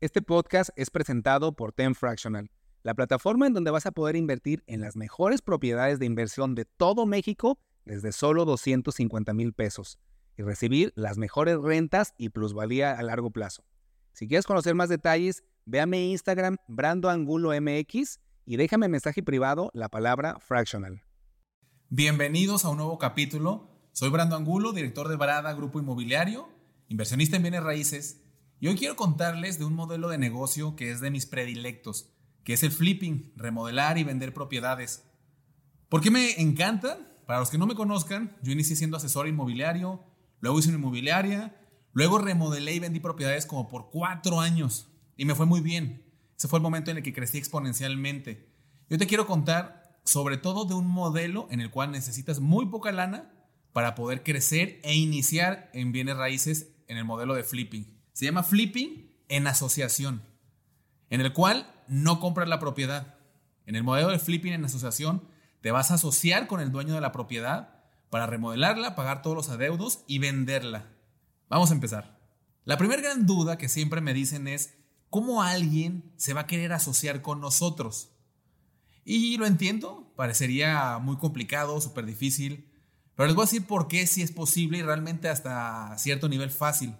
Este 0.00 0.22
podcast 0.22 0.70
es 0.76 0.90
presentado 0.90 1.56
por 1.56 1.72
Ten 1.72 1.96
Fractional, 1.96 2.52
la 2.84 2.94
plataforma 2.94 3.48
en 3.48 3.52
donde 3.52 3.72
vas 3.72 3.84
a 3.84 3.90
poder 3.90 4.14
invertir 4.14 4.62
en 4.68 4.80
las 4.80 4.94
mejores 4.94 5.42
propiedades 5.42 5.98
de 5.98 6.06
inversión 6.06 6.54
de 6.54 6.66
todo 6.66 7.04
México 7.04 7.58
desde 7.84 8.12
solo 8.12 8.44
250 8.44 9.34
mil 9.34 9.52
pesos 9.52 9.98
y 10.36 10.42
recibir 10.42 10.92
las 10.94 11.18
mejores 11.18 11.58
rentas 11.60 12.14
y 12.16 12.28
plusvalía 12.28 12.92
a 12.92 13.02
largo 13.02 13.32
plazo. 13.32 13.64
Si 14.12 14.28
quieres 14.28 14.46
conocer 14.46 14.76
más 14.76 14.88
detalles, 14.88 15.42
ve 15.64 15.80
Instagram, 15.80 16.58
Brando 16.68 17.10
Angulo 17.10 17.50
MX, 17.60 18.20
y 18.46 18.56
déjame 18.56 18.86
mensaje 18.86 19.24
privado 19.24 19.72
la 19.74 19.88
palabra 19.88 20.38
fractional. 20.38 21.02
Bienvenidos 21.88 22.64
a 22.64 22.68
un 22.68 22.76
nuevo 22.76 22.98
capítulo. 22.98 23.68
Soy 23.90 24.10
Brando 24.10 24.36
Angulo, 24.36 24.72
director 24.72 25.08
de 25.08 25.16
Barada 25.16 25.52
Grupo 25.54 25.80
Inmobiliario, 25.80 26.48
inversionista 26.86 27.34
en 27.34 27.42
bienes 27.42 27.64
raíces, 27.64 28.27
y 28.60 28.68
hoy 28.68 28.76
quiero 28.76 28.96
contarles 28.96 29.58
de 29.58 29.64
un 29.64 29.74
modelo 29.74 30.08
de 30.08 30.18
negocio 30.18 30.74
que 30.74 30.90
es 30.90 31.00
de 31.00 31.10
mis 31.10 31.26
predilectos, 31.26 32.10
que 32.44 32.54
es 32.54 32.62
el 32.62 32.72
flipping, 32.72 33.32
remodelar 33.36 33.98
y 33.98 34.04
vender 34.04 34.34
propiedades. 34.34 35.04
¿Por 35.88 36.00
qué 36.00 36.10
me 36.10 36.40
encanta? 36.40 36.98
Para 37.26 37.40
los 37.40 37.50
que 37.50 37.58
no 37.58 37.66
me 37.66 37.74
conozcan, 37.74 38.36
yo 38.42 38.52
inicié 38.52 38.74
siendo 38.74 38.96
asesor 38.96 39.28
inmobiliario, 39.28 40.02
luego 40.40 40.58
hice 40.58 40.70
una 40.70 40.78
inmobiliaria, 40.78 41.60
luego 41.92 42.18
remodelé 42.18 42.74
y 42.74 42.80
vendí 42.80 43.00
propiedades 43.00 43.46
como 43.46 43.68
por 43.68 43.90
cuatro 43.90 44.40
años 44.40 44.90
y 45.16 45.24
me 45.24 45.34
fue 45.34 45.46
muy 45.46 45.60
bien. 45.60 46.04
Ese 46.36 46.48
fue 46.48 46.58
el 46.58 46.62
momento 46.62 46.90
en 46.90 46.96
el 46.96 47.02
que 47.02 47.12
crecí 47.12 47.38
exponencialmente. 47.38 48.54
Yo 48.88 48.98
te 48.98 49.06
quiero 49.06 49.26
contar 49.26 50.00
sobre 50.04 50.38
todo 50.38 50.64
de 50.64 50.74
un 50.74 50.88
modelo 50.88 51.46
en 51.50 51.60
el 51.60 51.70
cual 51.70 51.92
necesitas 51.92 52.40
muy 52.40 52.66
poca 52.66 52.92
lana 52.92 53.30
para 53.72 53.94
poder 53.94 54.22
crecer 54.22 54.80
e 54.82 54.94
iniciar 54.94 55.70
en 55.74 55.92
bienes 55.92 56.16
raíces 56.16 56.74
en 56.88 56.96
el 56.96 57.04
modelo 57.04 57.34
de 57.34 57.44
flipping. 57.44 57.97
Se 58.18 58.24
llama 58.24 58.42
flipping 58.42 59.14
en 59.28 59.46
asociación, 59.46 60.22
en 61.08 61.20
el 61.20 61.32
cual 61.32 61.72
no 61.86 62.18
compras 62.18 62.48
la 62.48 62.58
propiedad. 62.58 63.14
En 63.64 63.76
el 63.76 63.84
modelo 63.84 64.08
de 64.08 64.18
flipping 64.18 64.54
en 64.54 64.64
asociación, 64.64 65.22
te 65.60 65.70
vas 65.70 65.92
a 65.92 65.94
asociar 65.94 66.48
con 66.48 66.58
el 66.58 66.72
dueño 66.72 66.96
de 66.96 67.00
la 67.00 67.12
propiedad 67.12 67.78
para 68.10 68.26
remodelarla, 68.26 68.96
pagar 68.96 69.22
todos 69.22 69.36
los 69.36 69.50
adeudos 69.50 70.00
y 70.08 70.18
venderla. 70.18 70.86
Vamos 71.48 71.70
a 71.70 71.74
empezar. 71.74 72.18
La 72.64 72.76
primera 72.76 73.02
gran 73.02 73.24
duda 73.24 73.56
que 73.56 73.68
siempre 73.68 74.00
me 74.00 74.14
dicen 74.14 74.48
es, 74.48 74.74
¿cómo 75.10 75.44
alguien 75.44 76.12
se 76.16 76.34
va 76.34 76.40
a 76.40 76.46
querer 76.48 76.72
asociar 76.72 77.22
con 77.22 77.40
nosotros? 77.40 78.16
Y 79.04 79.36
lo 79.36 79.46
entiendo, 79.46 80.12
parecería 80.16 80.98
muy 80.98 81.18
complicado, 81.18 81.80
súper 81.80 82.04
difícil, 82.04 82.68
pero 83.14 83.28
les 83.28 83.36
voy 83.36 83.44
a 83.44 83.46
decir 83.46 83.64
por 83.64 83.86
qué 83.86 84.08
sí 84.08 84.22
es 84.22 84.32
posible 84.32 84.78
y 84.78 84.82
realmente 84.82 85.28
hasta 85.28 85.96
cierto 85.98 86.28
nivel 86.28 86.50
fácil. 86.50 86.96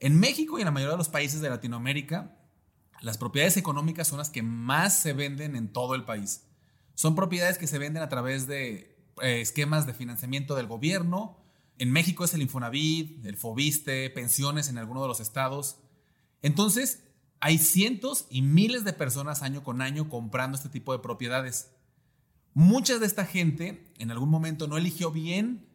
En 0.00 0.18
México 0.18 0.58
y 0.58 0.62
en 0.62 0.64
la 0.64 0.70
mayoría 0.72 0.92
de 0.92 0.98
los 0.98 1.10
países 1.10 1.42
de 1.42 1.50
Latinoamérica, 1.50 2.34
las 3.02 3.18
propiedades 3.18 3.58
económicas 3.58 4.08
son 4.08 4.18
las 4.18 4.30
que 4.30 4.42
más 4.42 4.98
se 4.98 5.12
venden 5.12 5.56
en 5.56 5.72
todo 5.72 5.94
el 5.94 6.04
país. 6.04 6.46
Son 6.94 7.14
propiedades 7.14 7.58
que 7.58 7.66
se 7.66 7.78
venden 7.78 8.02
a 8.02 8.08
través 8.08 8.46
de 8.46 8.98
eh, 9.22 9.40
esquemas 9.40 9.86
de 9.86 9.94
financiamiento 9.94 10.54
del 10.54 10.66
gobierno. 10.66 11.38
En 11.78 11.92
México 11.92 12.24
es 12.24 12.32
el 12.32 12.42
Infonavit, 12.42 13.24
el 13.24 13.36
Fobiste, 13.36 14.08
pensiones 14.10 14.68
en 14.68 14.78
algunos 14.78 15.02
de 15.02 15.08
los 15.08 15.20
estados. 15.20 15.78
Entonces, 16.42 17.04
hay 17.40 17.58
cientos 17.58 18.26
y 18.30 18.42
miles 18.42 18.84
de 18.84 18.92
personas 18.94 19.42
año 19.42 19.62
con 19.62 19.82
año 19.82 20.08
comprando 20.08 20.56
este 20.56 20.70
tipo 20.70 20.92
de 20.92 20.98
propiedades. 20.98 21.72
Mucha 22.54 22.98
de 22.98 23.06
esta 23.06 23.26
gente 23.26 23.92
en 23.98 24.10
algún 24.10 24.30
momento 24.30 24.66
no 24.66 24.76
eligió 24.76 25.10
bien 25.10 25.68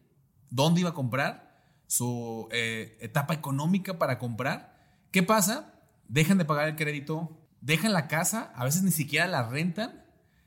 dónde 0.50 0.80
iba 0.80 0.90
a 0.90 0.94
comprar, 0.94 1.45
su 1.86 2.48
eh, 2.50 2.98
etapa 3.00 3.34
económica 3.34 3.98
para 3.98 4.18
comprar. 4.18 4.76
¿Qué 5.10 5.22
pasa? 5.22 5.74
Dejan 6.08 6.38
de 6.38 6.44
pagar 6.44 6.68
el 6.68 6.76
crédito, 6.76 7.36
dejan 7.60 7.92
la 7.92 8.08
casa, 8.08 8.52
a 8.54 8.64
veces 8.64 8.82
ni 8.82 8.90
siquiera 8.90 9.26
la 9.26 9.48
rentan. 9.48 10.04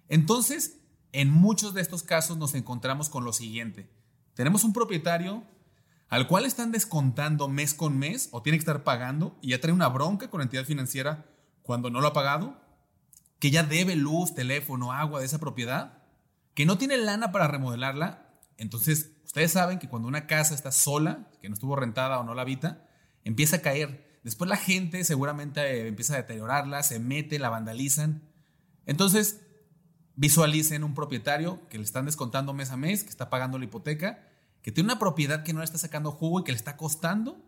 Entonces, 0.07 0.79
en 1.11 1.29
muchos 1.29 1.73
de 1.73 1.81
estos 1.81 2.03
casos 2.03 2.37
nos 2.37 2.55
encontramos 2.55 3.09
con 3.09 3.23
lo 3.23 3.33
siguiente. 3.33 3.89
Tenemos 4.33 4.63
un 4.63 4.73
propietario 4.73 5.43
al 6.09 6.27
cual 6.27 6.45
están 6.45 6.71
descontando 6.71 7.47
mes 7.47 7.73
con 7.73 7.97
mes 7.97 8.29
o 8.31 8.41
tiene 8.41 8.57
que 8.57 8.61
estar 8.61 8.83
pagando 8.83 9.37
y 9.41 9.49
ya 9.49 9.61
trae 9.61 9.73
una 9.73 9.89
bronca 9.89 10.29
con 10.29 10.39
la 10.39 10.43
entidad 10.43 10.65
financiera 10.65 11.25
cuando 11.61 11.89
no 11.89 12.01
lo 12.01 12.07
ha 12.07 12.13
pagado, 12.13 12.59
que 13.37 13.51
ya 13.51 13.63
debe 13.63 13.95
luz, 13.95 14.33
teléfono, 14.33 14.91
agua 14.91 15.19
de 15.19 15.27
esa 15.27 15.39
propiedad, 15.39 15.99
que 16.55 16.65
no 16.65 16.77
tiene 16.77 16.97
lana 16.97 17.31
para 17.31 17.47
remodelarla. 17.47 18.28
Entonces, 18.59 19.11
ustedes 19.25 19.51
saben 19.51 19.79
que 19.79 19.89
cuando 19.89 20.07
una 20.07 20.27
casa 20.27 20.53
está 20.53 20.71
sola, 20.71 21.27
que 21.41 21.49
no 21.49 21.55
estuvo 21.55 21.75
rentada 21.75 22.19
o 22.19 22.23
no 22.23 22.35
la 22.35 22.43
habita, 22.43 22.87
empieza 23.23 23.57
a 23.57 23.61
caer. 23.61 24.19
Después 24.23 24.47
la 24.47 24.57
gente 24.57 25.03
seguramente 25.03 25.61
eh, 25.61 25.87
empieza 25.87 26.13
a 26.13 26.17
deteriorarla, 26.17 26.83
se 26.83 26.99
mete, 26.99 27.39
la 27.39 27.49
vandalizan. 27.49 28.29
Entonces, 28.85 29.41
visualicen 30.15 30.83
un 30.83 30.93
propietario 30.93 31.67
que 31.69 31.77
le 31.79 31.83
están 31.83 32.05
descontando 32.05 32.53
mes 32.53 32.69
a 32.69 32.77
mes, 32.77 33.03
que 33.03 33.09
está 33.09 33.31
pagando 33.31 33.57
la 33.57 33.65
hipoteca 33.65 34.29
que 34.61 34.71
tiene 34.71 34.91
una 34.91 34.99
propiedad 34.99 35.43
que 35.43 35.53
no 35.53 35.59
le 35.59 35.65
está 35.65 35.77
sacando 35.77 36.11
jugo 36.11 36.39
y 36.39 36.43
que 36.43 36.51
le 36.51 36.57
está 36.57 36.77
costando, 36.77 37.41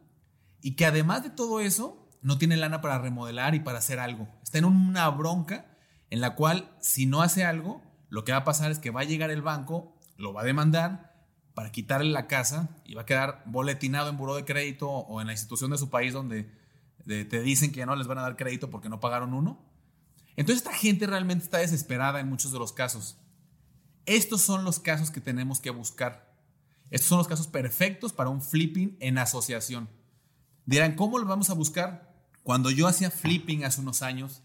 y 0.62 0.76
que 0.76 0.86
además 0.86 1.24
de 1.24 1.30
todo 1.30 1.60
eso, 1.60 2.10
no 2.22 2.38
tiene 2.38 2.56
lana 2.56 2.82
para 2.82 3.00
remodelar 3.00 3.56
y 3.56 3.60
para 3.60 3.80
hacer 3.80 4.00
algo. 4.00 4.28
Está 4.44 4.60
en 4.60 4.66
una 4.66 5.10
bronca 5.10 5.66
en 6.10 6.22
la 6.22 6.36
cual 6.36 6.76
si 6.82 7.06
no 7.08 7.22
hace 7.22 7.44
algo, 7.44 7.82
lo 8.10 8.24
que 8.24 8.32
va 8.32 8.40
a 8.40 8.44
pasar 8.44 8.70
es 8.70 8.80
que 8.80 8.92
va 8.92 9.02
a 9.02 9.06
llegar 9.06 9.32
el 9.32 9.42
banco, 9.42 9.91
lo 10.22 10.34
va 10.34 10.42
a 10.42 10.46
demandar 10.46 11.12
para 11.54 11.72
quitarle 11.72 12.12
la 12.12 12.28
casa 12.28 12.70
y 12.86 12.94
va 12.94 13.02
a 13.02 13.06
quedar 13.06 13.44
boletinado 13.46 14.10
en 14.10 14.18
buró 14.18 14.36
de 14.36 14.46
crédito 14.46 14.90
o 14.90 15.22
en 15.22 15.28
la 15.28 15.34
institución 15.34 15.72
de 15.72 15.78
su 15.78 15.90
país 15.90 16.14
donde 16.14 16.50
te 17.06 17.42
dicen 17.42 17.72
que 17.72 17.80
ya 17.80 17.86
no 17.86 17.96
les 17.96 18.08
van 18.08 18.20
a 18.20 18.22
dar 18.22 18.38
crédito 18.38 18.70
porque 18.70 18.90
no 18.90 19.00
pagaron 19.00 19.34
uno. 19.34 19.60
Entonces 20.36 20.66
esta 20.66 20.78
gente 20.78 21.08
realmente 21.08 21.44
está 21.44 21.58
desesperada 21.58 22.20
en 22.20 22.30
muchos 22.30 22.52
de 22.52 22.60
los 22.60 22.72
casos. 22.72 23.18
Estos 24.06 24.42
son 24.42 24.64
los 24.64 24.80
casos 24.80 25.12
que 25.12 25.22
tenemos 25.22 25.60
que 25.60 25.72
buscar. 25.72 26.34
Estos 26.90 27.10
son 27.10 27.18
los 27.18 27.28
casos 27.28 27.48
perfectos 27.48 28.14
para 28.14 28.30
un 28.30 28.42
flipping 28.42 28.98
en 29.00 29.18
asociación. 29.18 29.90
Dirán, 30.66 30.96
¿cómo 30.96 31.20
lo 31.20 31.26
vamos 31.26 31.50
a 31.50 31.54
buscar? 31.54 32.14
Cuando 32.44 32.72
yo 32.72 32.88
hacía 32.88 33.12
flipping 33.12 33.66
hace 33.66 33.82
unos 33.82 34.02
años, 34.02 34.42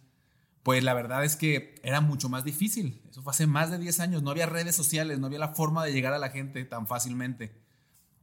pues 0.66 0.82
la 0.82 0.94
verdad 0.94 1.24
es 1.24 1.36
que 1.36 1.76
era 1.84 2.00
mucho 2.00 2.28
más 2.28 2.42
difícil. 2.42 3.00
Eso 3.08 3.22
fue 3.22 3.30
hace 3.30 3.46
más 3.46 3.70
de 3.70 3.78
10 3.78 4.00
años. 4.00 4.24
No 4.24 4.32
había 4.32 4.46
redes 4.46 4.74
sociales, 4.74 5.20
no 5.20 5.26
había 5.28 5.38
la 5.38 5.54
forma 5.54 5.84
de 5.84 5.92
llegar 5.92 6.12
a 6.12 6.18
la 6.18 6.30
gente 6.30 6.64
tan 6.64 6.88
fácilmente. 6.88 7.62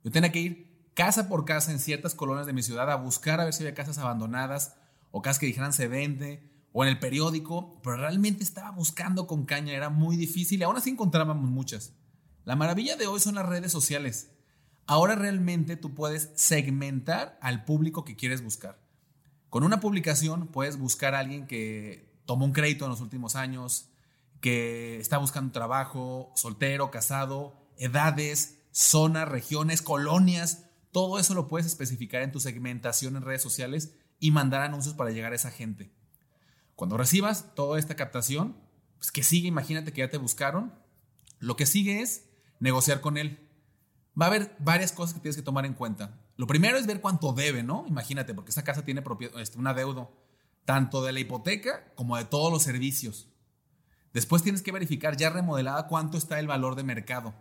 Yo 0.03 0.11
tenía 0.11 0.29
que 0.33 0.41
ir 0.41 0.89
casa 0.93 1.29
por 1.29 1.45
casa 1.45 1.71
en 1.71 1.79
ciertas 1.79 2.15
colonias 2.15 2.45
de 2.45 2.51
mi 2.51 2.61
ciudad 2.61 2.91
a 2.91 2.97
buscar 2.97 3.39
a 3.39 3.45
ver 3.45 3.53
si 3.53 3.63
había 3.63 3.73
casas 3.73 3.97
abandonadas 3.97 4.75
o 5.11 5.21
casas 5.21 5.39
que 5.39 5.45
dijeran 5.45 5.71
se 5.71 5.87
vende 5.87 6.51
o 6.73 6.83
en 6.83 6.89
el 6.89 6.99
periódico, 6.99 7.79
pero 7.81 7.95
realmente 7.95 8.43
estaba 8.43 8.71
buscando 8.71 9.25
con 9.25 9.45
caña, 9.45 9.71
era 9.71 9.89
muy 9.89 10.17
difícil 10.17 10.59
y 10.59 10.63
aún 10.63 10.75
así 10.75 10.89
encontrábamos 10.89 11.49
muchas. 11.49 11.93
La 12.43 12.57
maravilla 12.57 12.97
de 12.97 13.07
hoy 13.07 13.21
son 13.21 13.35
las 13.35 13.47
redes 13.47 13.71
sociales. 13.71 14.31
Ahora 14.85 15.15
realmente 15.15 15.77
tú 15.77 15.95
puedes 15.95 16.31
segmentar 16.35 17.39
al 17.41 17.63
público 17.63 18.03
que 18.03 18.17
quieres 18.17 18.43
buscar. 18.43 18.81
Con 19.49 19.63
una 19.63 19.79
publicación 19.79 20.47
puedes 20.47 20.77
buscar 20.77 21.15
a 21.15 21.19
alguien 21.19 21.47
que 21.47 22.11
tomó 22.25 22.45
un 22.45 22.53
crédito 22.53 22.85
en 22.85 22.91
los 22.91 23.01
últimos 23.01 23.35
años, 23.35 23.89
que 24.41 24.99
está 24.99 25.17
buscando 25.17 25.53
trabajo, 25.53 26.31
soltero, 26.35 26.91
casado, 26.91 27.55
edades, 27.77 28.59
zonas, 28.71 29.29
regiones, 29.29 29.81
colonias. 29.81 30.65
Todo 30.91 31.17
eso 31.17 31.33
lo 31.33 31.47
puedes 31.47 31.65
especificar 31.65 32.21
en 32.21 32.31
tu 32.31 32.41
segmentación 32.41 33.15
en 33.15 33.23
redes 33.23 33.41
sociales 33.41 33.95
y 34.19 34.31
mandar 34.31 34.61
anuncios 34.61 34.95
para 34.95 35.11
llegar 35.11 35.31
a 35.31 35.37
esa 35.37 35.49
gente. 35.49 35.93
Cuando 36.75 36.97
recibas 36.97 37.55
toda 37.55 37.79
esta 37.79 37.95
captación, 37.95 38.57
pues 38.97 39.11
que 39.11 39.23
sigue, 39.23 39.47
imagínate 39.47 39.93
que 39.93 39.99
ya 39.99 40.09
te 40.09 40.17
buscaron. 40.17 40.73
Lo 41.39 41.55
que 41.55 41.65
sigue 41.65 42.01
es 42.01 42.29
negociar 42.59 42.99
con 42.99 43.17
él. 43.17 43.49
Va 44.19 44.25
a 44.25 44.29
haber 44.29 44.55
varias 44.59 44.91
cosas 44.91 45.13
que 45.13 45.21
tienes 45.21 45.35
que 45.35 45.41
tomar 45.41 45.65
en 45.65 45.73
cuenta. 45.73 46.19
Lo 46.35 46.47
primero 46.47 46.77
es 46.77 46.85
ver 46.85 46.99
cuánto 46.99 47.33
debe, 47.33 47.63
¿no? 47.63 47.85
Imagínate, 47.87 48.33
porque 48.33 48.51
esa 48.51 48.63
casa 48.63 48.83
tiene 48.83 49.03
este, 49.37 49.57
un 49.57 49.67
adeudo 49.67 50.11
tanto 50.65 51.03
de 51.03 51.11
la 51.11 51.19
hipoteca 51.19 51.93
como 51.95 52.17
de 52.17 52.25
todos 52.25 52.51
los 52.51 52.63
servicios. 52.63 53.29
Después 54.13 54.43
tienes 54.43 54.61
que 54.61 54.71
verificar 54.71 55.17
ya 55.17 55.29
remodelada 55.29 55.87
cuánto 55.87 56.17
está 56.17 56.39
el 56.39 56.47
valor 56.47 56.75
de 56.75 56.83
mercado. 56.83 57.33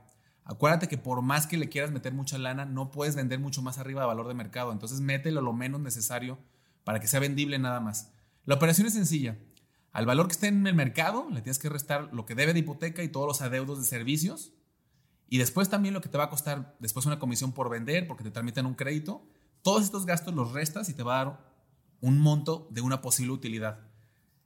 Acuérdate 0.44 0.88
que 0.88 0.98
por 0.98 1.22
más 1.22 1.46
que 1.46 1.56
le 1.56 1.68
quieras 1.68 1.92
meter 1.92 2.12
mucha 2.12 2.38
lana, 2.38 2.64
no 2.64 2.90
puedes 2.90 3.14
vender 3.14 3.38
mucho 3.38 3.62
más 3.62 3.78
arriba 3.78 4.00
de 4.00 4.06
valor 4.06 4.28
de 4.28 4.34
mercado. 4.34 4.72
Entonces 4.72 5.00
mételo 5.00 5.40
lo 5.40 5.52
menos 5.52 5.80
necesario 5.80 6.38
para 6.84 6.98
que 6.98 7.06
sea 7.06 7.20
vendible 7.20 7.58
nada 7.58 7.80
más. 7.80 8.10
La 8.44 8.54
operación 8.54 8.86
es 8.86 8.94
sencilla. 8.94 9.38
Al 9.92 10.06
valor 10.06 10.26
que 10.26 10.32
esté 10.32 10.48
en 10.48 10.66
el 10.66 10.74
mercado, 10.74 11.28
le 11.30 11.42
tienes 11.42 11.58
que 11.58 11.68
restar 11.68 12.08
lo 12.12 12.24
que 12.24 12.34
debe 12.34 12.54
de 12.54 12.60
hipoteca 12.60 13.02
y 13.02 13.08
todos 13.08 13.26
los 13.26 13.42
adeudos 13.42 13.78
de 13.78 13.84
servicios 13.84 14.54
y 15.32 15.38
después 15.38 15.70
también 15.70 15.94
lo 15.94 16.02
que 16.02 16.10
te 16.10 16.18
va 16.18 16.24
a 16.24 16.28
costar 16.28 16.76
después 16.78 17.06
una 17.06 17.18
comisión 17.18 17.52
por 17.52 17.70
vender, 17.70 18.06
porque 18.06 18.22
te 18.22 18.30
transmiten 18.30 18.66
un 18.66 18.74
crédito. 18.74 19.26
Todos 19.62 19.82
estos 19.82 20.04
gastos 20.04 20.34
los 20.34 20.52
restas 20.52 20.90
y 20.90 20.92
te 20.92 21.02
va 21.02 21.14
a 21.14 21.24
dar 21.24 21.51
un 22.02 22.18
monto 22.18 22.68
de 22.70 22.82
una 22.82 23.00
posible 23.00 23.32
utilidad. 23.32 23.78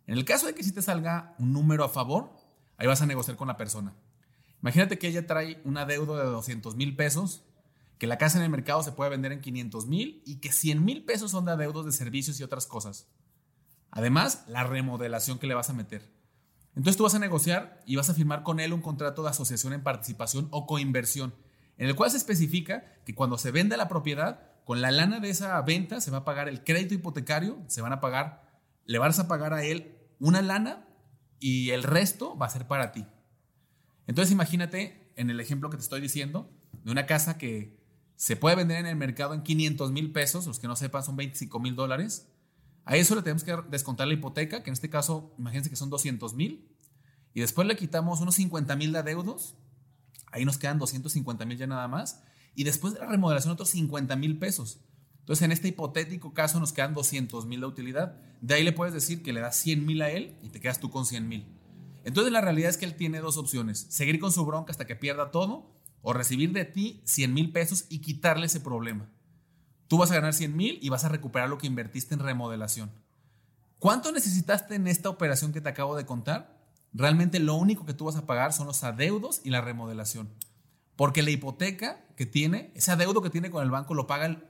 En 0.07 0.15
el 0.17 0.25
caso 0.25 0.47
de 0.47 0.55
que 0.55 0.63
si 0.63 0.71
te 0.71 0.83
salga 0.83 1.35
un 1.39 1.53
número 1.53 1.83
a 1.83 1.89
favor, 1.89 2.31
ahí 2.77 2.87
vas 2.87 3.03
a 3.03 3.07
negociar 3.07 3.37
con 3.37 3.49
la 3.49 3.57
persona. 3.57 3.95
Imagínate 4.63 4.99
que 4.99 5.09
ella 5.09 5.27
trae 5.27 5.61
una 5.65 5.85
deuda 5.85 6.23
de 6.23 6.31
200 6.31 6.77
mil 6.77 6.95
pesos, 6.95 7.43
que 7.99 8.07
la 8.07 8.19
casa 8.19 8.39
en 8.39 8.45
el 8.45 8.51
mercado 8.51 8.83
se 8.83 8.93
puede 8.93 9.11
vender 9.11 9.33
en 9.33 9.41
500 9.41 9.87
mil 9.87 10.23
y 10.25 10.37
que 10.37 10.53
100 10.53 10.85
mil 10.85 11.05
pesos 11.05 11.31
son 11.31 11.47
de 11.47 11.53
adeudos 11.53 11.87
de 11.87 11.93
servicios 11.93 12.39
y 12.39 12.43
otras 12.43 12.67
cosas. 12.67 13.09
Además, 13.91 14.45
la 14.49 14.65
remodelación 14.65 15.39
que 15.39 15.47
le 15.47 15.55
vas 15.55 15.71
a 15.71 15.73
meter. 15.73 16.13
Entonces 16.75 16.99
tú 16.99 17.05
vas 17.05 17.15
a 17.15 17.19
negociar 17.19 17.83
y 17.87 17.97
vas 17.97 18.11
a 18.11 18.15
firmar 18.15 18.43
con 18.43 18.61
él 18.61 18.75
un 18.75 18.83
contrato 18.83 19.23
de 19.23 19.31
asociación 19.31 19.73
en 19.73 19.83
participación 19.83 20.49
o 20.51 20.67
coinversión, 20.67 21.35
en 21.79 21.89
el 21.89 21.97
cual 21.97 22.11
se 22.11 22.19
especifica 22.19 22.85
que 23.07 23.15
cuando 23.15 23.39
se 23.39 23.51
vende 23.51 23.79
la 23.79 23.89
propiedad, 23.89 24.56
con 24.67 24.81
la 24.81 24.91
lana 24.91 25.21
de 25.21 25.31
esa 25.31 25.63
venta 25.63 26.01
se 26.01 26.11
va 26.11 26.19
a 26.19 26.25
pagar 26.25 26.49
el 26.49 26.65
crédito 26.65 26.93
hipotecario, 26.93 27.63
se 27.69 27.83
van 27.83 27.93
a 27.93 28.01
pagar, 28.01 28.61
le 28.85 28.99
vas 28.99 29.17
a 29.21 29.29
pagar 29.29 29.55
a 29.55 29.63
él 29.63 29.97
una 30.19 30.43
lana 30.43 30.89
y 31.39 31.71
el 31.71 31.85
resto 31.85 32.37
va 32.37 32.47
a 32.47 32.51
ser 32.51 32.67
para 32.67 32.91
ti. 32.91 33.07
Entonces 34.09 34.33
imagínate 34.33 35.13
en 35.15 35.31
el 35.31 35.39
ejemplo 35.39 35.71
que 35.71 35.77
te 35.77 35.85
estoy 35.85 36.01
diciendo, 36.01 36.51
de 36.83 36.91
una 36.91 37.07
casa 37.07 37.39
que 37.39 37.79
se 38.17 38.35
puede 38.35 38.57
vender 38.57 38.79
en 38.79 38.87
el 38.87 38.97
mercado 38.97 39.35
en 39.35 39.45
500 39.45 39.93
mil 39.93 40.11
pesos, 40.11 40.49
los 40.49 40.59
que 40.59 40.67
no 40.67 40.75
sepan 40.75 41.05
son 41.05 41.15
25 41.15 41.61
mil 41.61 41.77
dólares. 41.77 42.27
A 42.85 42.97
eso 42.97 43.15
le 43.15 43.23
tenemos 43.23 43.45
que 43.45 43.57
descontar 43.71 44.09
la 44.09 44.15
hipoteca, 44.15 44.65
que 44.65 44.71
en 44.71 44.75
este 44.75 44.91
caso, 44.91 45.33
imagínense 45.39 45.71
que 45.71 45.77
son 45.77 45.91
200 45.91 46.35
mil. 46.35 46.77
Y 47.35 47.41
después 47.41 47.69
le 47.69 47.77
quitamos 47.77 48.21
unos 48.21 48.35
50 48.35 48.75
mil 48.75 48.93
de 48.93 48.99
adeudos. 48.99 49.55
Ahí 50.33 50.45
nos 50.45 50.59
quedan 50.59 50.81
250 50.81 51.45
mil 51.45 51.57
ya 51.57 51.69
nada 51.69 51.87
más. 51.87 52.25
Y 52.57 52.65
después 52.65 52.95
de 52.95 53.01
la 53.01 53.07
remodelación, 53.07 53.53
otros 53.53 53.69
50 53.71 54.17
mil 54.17 54.39
pesos. 54.39 54.81
Entonces, 55.21 55.45
en 55.45 55.53
este 55.53 55.69
hipotético 55.69 56.35
caso, 56.35 56.59
nos 56.59 56.73
quedan 56.73 56.95
200 56.95 57.47
mil 57.47 57.61
de 57.61 57.67
utilidad. 57.67 58.17
De 58.41 58.55
ahí 58.55 58.65
le 58.65 58.73
puedes 58.73 58.95
decir 58.95 59.23
que 59.23 59.33
le 59.33 59.41
das 59.41 59.57
100 59.57 59.87
mil 59.87 60.03
a 60.03 60.11
él 60.11 60.37
y 60.43 60.49
te 60.49 60.61
quedas 60.61 60.81
tú 60.81 60.91
con 60.91 61.07
100 61.07 61.29
mil. 61.29 61.47
Entonces 62.07 62.33
la 62.33 62.41
realidad 62.41 62.71
es 62.71 62.77
que 62.77 62.85
él 62.85 62.95
tiene 62.95 63.19
dos 63.19 63.37
opciones, 63.37 63.87
seguir 63.91 64.21
con 64.21 64.31
su 64.31 64.47
bronca 64.47 64.71
hasta 64.71 64.87
que 64.87 64.95
pierda 64.95 65.33
todo 65.33 65.75
o 66.03 66.13
recibir 66.13 66.53
de 66.53 66.65
ti 66.65 67.03
100 67.05 67.35
mil 67.35 67.51
pesos 67.51 67.85
y 67.89 67.99
quitarle 67.99 68.47
ese 68.47 68.61
problema. 68.61 69.11
Tú 69.89 69.99
vas 69.99 70.13
a 70.13 70.15
ganar 70.15 70.33
100 70.33 70.57
mil 70.57 70.79
y 70.81 70.89
vas 70.89 71.05
a 71.05 71.09
recuperar 71.09 71.49
lo 71.49 71.59
que 71.59 71.67
invertiste 71.67 72.15
en 72.15 72.21
remodelación. 72.21 72.93
¿Cuánto 73.81 74.13
necesitaste 74.13 74.77
en 74.77 74.87
esta 74.87 75.09
operación 75.09 75.53
que 75.53 75.61
te 75.61 75.69
acabo 75.69 75.97
de 75.97 76.07
contar? 76.07 76.57
Realmente 76.93 77.41
lo 77.41 77.57
único 77.57 77.85
que 77.85 77.93
tú 77.93 78.05
vas 78.05 78.15
a 78.15 78.25
pagar 78.25 78.53
son 78.53 78.69
los 78.69 78.85
adeudos 78.85 79.41
y 79.43 79.51
la 79.51 79.61
remodelación. 79.61 80.29
Porque 80.97 81.23
la 81.23 81.31
hipoteca 81.31 82.05
que 82.17 82.27
tiene, 82.27 82.73
ese 82.75 82.93
adeudo 82.93 83.23
que 83.23 83.31
tiene 83.31 83.51
con 83.51 83.63
el 83.63 83.71
banco 83.71 83.95
lo 83.95 84.07
paga 84.07 84.27
el 84.27 84.45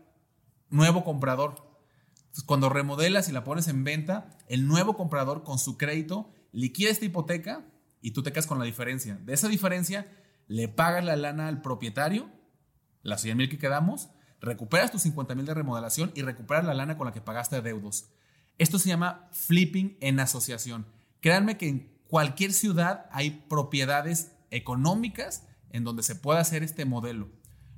nuevo 0.70 1.04
comprador. 1.04 1.66
Cuando 2.46 2.68
remodelas 2.68 3.28
y 3.28 3.32
la 3.32 3.44
pones 3.44 3.68
en 3.68 3.84
venta, 3.84 4.36
el 4.48 4.66
nuevo 4.66 4.96
comprador 4.96 5.42
con 5.42 5.58
su 5.58 5.76
crédito 5.76 6.30
liquida 6.52 6.90
esta 6.90 7.04
hipoteca 7.04 7.64
y 8.00 8.12
tú 8.12 8.22
te 8.22 8.32
quedas 8.32 8.46
con 8.46 8.58
la 8.58 8.64
diferencia. 8.64 9.16
De 9.16 9.34
esa 9.34 9.48
diferencia, 9.48 10.06
le 10.46 10.68
pagas 10.68 11.04
la 11.04 11.16
lana 11.16 11.48
al 11.48 11.60
propietario, 11.60 12.30
las 13.02 13.22
100 13.22 13.36
mil 13.36 13.48
que 13.48 13.58
quedamos, 13.58 14.10
recuperas 14.40 14.92
tus 14.92 15.02
50 15.02 15.34
mil 15.34 15.46
de 15.46 15.54
remodelación 15.54 16.12
y 16.14 16.22
recuperas 16.22 16.64
la 16.64 16.74
lana 16.74 16.96
con 16.96 17.06
la 17.06 17.12
que 17.12 17.20
pagaste 17.20 17.60
deudos. 17.62 18.10
Esto 18.58 18.78
se 18.78 18.88
llama 18.88 19.28
flipping 19.32 19.96
en 20.00 20.20
asociación. 20.20 20.86
Créanme 21.20 21.58
que 21.58 21.68
en 21.68 21.92
cualquier 22.08 22.52
ciudad 22.52 23.06
hay 23.10 23.44
propiedades 23.48 24.32
económicas 24.50 25.42
en 25.76 25.84
donde 25.84 26.02
se 26.02 26.16
pueda 26.16 26.40
hacer 26.40 26.62
este 26.62 26.84
modelo. 26.84 27.28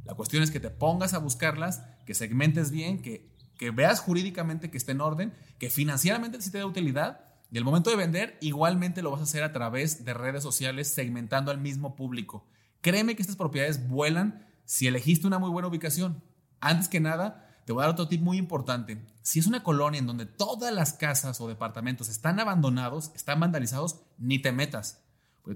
La 0.05 0.15
cuestión 0.15 0.43
es 0.43 0.51
que 0.51 0.61
te 0.61 0.71
pongas 0.71 1.15
a 1.15 1.19
buscarlas, 1.19 1.83
que 2.07 2.15
segmentes 2.15 2.71
bien, 2.71 3.03
que, 3.03 3.31
que 3.59 3.71
veas 3.71 4.01
jurídicamente 4.01 4.71
que 4.71 4.79
esté 4.79 4.93
en 4.93 5.03
orden, 5.03 5.35
que 5.59 5.71
financieramente 5.71 6.41
sí 6.41 6.51
te 6.51 6.59
dé 6.59 6.65
utilidad 6.65 7.29
y 7.51 7.57
el 7.57 7.65
momento 7.65 7.91
de 7.91 7.97
vender, 7.97 8.37
igualmente 8.41 9.01
lo 9.03 9.11
vas 9.11 9.21
a 9.21 9.25
hacer 9.25 9.43
a 9.43 9.53
través 9.53 10.05
de 10.05 10.15
redes 10.15 10.43
sociales, 10.43 10.89
segmentando 10.89 11.51
al 11.51 11.59
mismo 11.59 11.97
público. 11.97 12.47
Créeme 12.83 13.17
que 13.17 13.23
estas 13.23 13.37
propiedades 13.37 13.89
vuelan 13.89 14.47
si 14.65 14.87
elegiste 14.87 15.27
una 15.27 15.39
muy 15.39 15.51
buena 15.51 15.69
ubicación. 15.69 16.23
Antes 16.61 16.89
que 16.89 17.01
nada, 17.01 17.49
te 17.65 17.73
voy 17.73 17.83
a 17.83 17.87
dar 17.87 17.95
otro 17.95 18.09
tip 18.09 18.21
muy 18.21 18.37
importante. 18.37 19.03
Si 19.23 19.39
es 19.39 19.47
una 19.47 19.63
colonia 19.63 19.99
en 19.99 20.07
donde 20.07 20.27
todas 20.27 20.73
las 20.75 20.93
casas 20.93 21.41
o 21.41 21.49
departamentos 21.49 22.09
están 22.09 22.39
abandonados, 22.39 23.13
están 23.15 23.41
vandalizados, 23.41 24.03
ni 24.19 24.39
te 24.41 24.53
metas. 24.53 25.03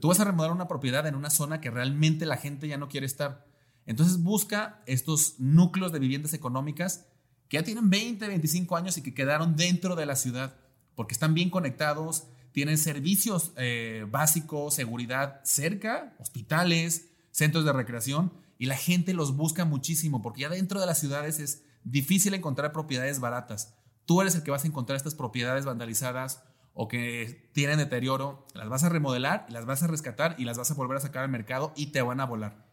Tú 0.01 0.09
vas 0.09 0.21
a 0.21 0.25
remodelar 0.25 0.55
una 0.55 0.69
propiedad 0.69 1.07
en 1.07 1.15
una 1.15 1.31
zona 1.31 1.61
que 1.61 1.71
realmente 1.71 2.27
la 2.27 2.37
gente 2.37 2.69
ya 2.69 2.79
no 2.79 2.89
quiere 2.89 3.07
estar. 3.07 3.47
Entonces 3.87 4.23
busca 4.23 4.83
estos 4.87 5.39
núcleos 5.39 5.93
de 5.93 5.99
viviendas 5.99 6.35
económicas 6.35 7.07
que 7.49 7.59
ya 7.59 7.65
tienen 7.65 7.91
20, 7.91 8.27
25 8.27 8.77
años 8.77 8.97
y 8.97 9.03
que 9.03 9.13
quedaron 9.13 9.57
dentro 9.57 9.97
de 9.97 10.07
la 10.07 10.17
ciudad 10.17 10.57
porque 10.95 11.15
están 11.15 11.35
bien 11.35 11.51
conectados, 11.51 12.25
tienen 12.53 12.79
servicios 12.79 13.53
eh, 13.57 14.07
básicos, 14.11 14.75
seguridad 14.75 15.41
cerca, 15.45 16.15
hospitales, 16.19 17.09
centros 17.31 17.65
de 17.65 17.73
recreación, 17.73 18.33
y 18.59 18.67
la 18.67 18.77
gente 18.77 19.15
los 19.15 19.37
busca 19.37 19.65
muchísimo, 19.65 20.23
porque 20.23 20.43
ya 20.43 20.49
dentro 20.49 20.81
de 20.81 20.87
las 20.87 20.99
ciudades 20.99 21.41
es 21.41 21.65
difícil 21.85 22.35
encontrar 22.35 22.73
propiedades 22.73 23.21
baratas. 23.21 23.75
Tú 24.05 24.21
eres 24.21 24.35
el 24.35 24.43
que 24.43 24.51
vas 24.51 24.65
a 24.65 24.69
encontrar 24.69 24.97
estas 24.97 25.15
propiedades 25.15 25.65
vandalizadas 25.65 26.43
o 26.75 26.89
que 26.89 27.51
tienen 27.53 27.79
deterioro, 27.79 28.47
las 28.55 28.69
vas 28.69 28.85
a 28.85 28.89
remodelar, 28.89 29.47
las 29.51 29.67
vas 29.67 29.83
a 29.83 29.87
rescatar 29.87 30.35
y 30.39 30.45
las 30.45 30.59
vas 30.59 30.71
a 30.71 30.75
volver 30.75 30.97
a 30.97 31.01
sacar 31.01 31.23
al 31.23 31.31
mercado 31.31 31.73
y 31.77 31.87
te 31.87 32.03
van 32.03 32.21
a 32.21 32.27
volar. 32.27 32.67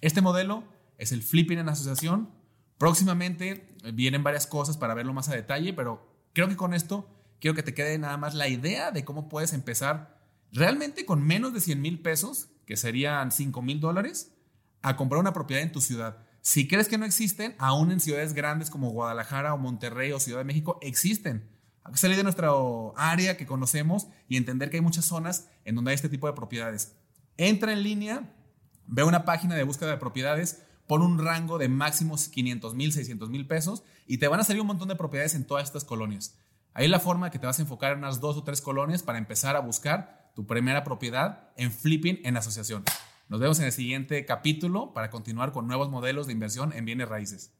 Este 0.00 0.20
modelo 0.20 0.64
es 0.98 1.12
el 1.12 1.22
flipping 1.22 1.58
en 1.58 1.68
asociación. 1.68 2.30
Próximamente 2.78 3.76
vienen 3.92 4.22
varias 4.22 4.46
cosas 4.46 4.76
para 4.76 4.94
verlo 4.94 5.12
más 5.12 5.28
a 5.28 5.34
detalle, 5.34 5.72
pero 5.72 6.06
creo 6.32 6.48
que 6.48 6.56
con 6.56 6.74
esto 6.74 7.08
quiero 7.40 7.54
que 7.54 7.62
te 7.62 7.74
quede 7.74 7.98
nada 7.98 8.16
más 8.16 8.34
la 8.34 8.48
idea 8.48 8.90
de 8.92 9.04
cómo 9.04 9.28
puedes 9.28 9.52
empezar 9.52 10.20
realmente 10.52 11.04
con 11.04 11.22
menos 11.22 11.52
de 11.52 11.60
100 11.60 11.80
mil 11.80 12.00
pesos, 12.00 12.48
que 12.66 12.76
serían 12.76 13.32
5 13.32 13.62
mil 13.62 13.80
dólares, 13.80 14.32
a 14.82 14.96
comprar 14.96 15.20
una 15.20 15.32
propiedad 15.32 15.62
en 15.62 15.72
tu 15.72 15.80
ciudad. 15.80 16.18
Si 16.42 16.66
crees 16.66 16.88
que 16.88 16.98
no 16.98 17.04
existen, 17.04 17.54
aún 17.58 17.92
en 17.92 18.00
ciudades 18.00 18.32
grandes 18.32 18.70
como 18.70 18.90
Guadalajara 18.90 19.52
o 19.52 19.58
Monterrey 19.58 20.12
o 20.12 20.20
Ciudad 20.20 20.38
de 20.38 20.44
México, 20.44 20.78
existen. 20.80 21.50
Hay 21.84 21.92
que 21.92 21.98
salir 21.98 22.16
de 22.16 22.22
nuestra 22.22 22.50
área 22.96 23.36
que 23.36 23.46
conocemos 23.46 24.08
y 24.28 24.36
entender 24.36 24.70
que 24.70 24.76
hay 24.76 24.82
muchas 24.82 25.04
zonas 25.04 25.48
en 25.64 25.74
donde 25.74 25.90
hay 25.90 25.94
este 25.94 26.08
tipo 26.08 26.26
de 26.26 26.34
propiedades. 26.34 26.96
Entra 27.36 27.72
en 27.72 27.82
línea, 27.82 28.34
ve 28.86 29.02
una 29.02 29.24
página 29.24 29.54
de 29.54 29.62
búsqueda 29.64 29.90
de 29.90 29.96
propiedades, 29.96 30.62
pon 30.86 31.02
un 31.02 31.18
rango 31.18 31.56
de 31.58 31.68
máximos 31.68 32.28
500 32.28 32.74
mil, 32.74 32.92
600 32.92 33.30
mil 33.30 33.46
pesos 33.46 33.82
y 34.06 34.18
te 34.18 34.28
van 34.28 34.40
a 34.40 34.44
salir 34.44 34.60
un 34.60 34.66
montón 34.66 34.88
de 34.88 34.96
propiedades 34.96 35.34
en 35.34 35.46
todas 35.46 35.64
estas 35.64 35.84
colonias. 35.84 36.36
Ahí 36.74 36.84
es 36.84 36.90
la 36.90 37.00
forma 37.00 37.30
que 37.30 37.38
te 37.38 37.46
vas 37.46 37.58
a 37.58 37.62
enfocar 37.62 37.92
en 37.92 37.98
unas 37.98 38.20
dos 38.20 38.36
o 38.36 38.44
tres 38.44 38.60
colonias 38.60 39.02
para 39.02 39.18
empezar 39.18 39.56
a 39.56 39.60
buscar 39.60 40.32
tu 40.34 40.46
primera 40.46 40.84
propiedad 40.84 41.50
en 41.56 41.72
flipping 41.72 42.20
en 42.24 42.36
asociación. 42.36 42.84
Nos 43.28 43.40
vemos 43.40 43.58
en 43.60 43.66
el 43.66 43.72
siguiente 43.72 44.24
capítulo 44.26 44.92
para 44.92 45.10
continuar 45.10 45.52
con 45.52 45.66
nuevos 45.66 45.90
modelos 45.90 46.26
de 46.26 46.32
inversión 46.32 46.72
en 46.72 46.84
bienes 46.84 47.08
raíces. 47.08 47.52